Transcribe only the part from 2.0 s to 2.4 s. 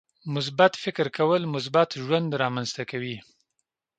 ژوند